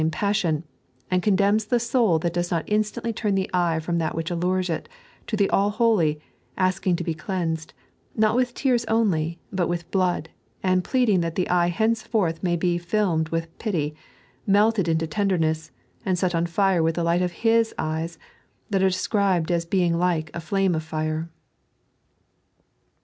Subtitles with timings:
[0.01, 0.63] 61 m£juDe passion;
[1.11, 4.67] and condemns the aoul tliat does not instantly tarn the eye from that which allures
[4.67, 4.89] it,
[5.27, 6.19] to the All Holy,
[6.57, 7.75] askiag^ to be cleansed,
[8.15, 10.29] not with tears only, but with blood,
[10.63, 13.93] and pleading that the eye henceforth may be filmed with pity,
[14.47, 15.69] melted into tenderness,
[16.03, 18.17] and set on fire with the light of Hig eyes,
[18.71, 21.29] that are described as being like a flame of fire.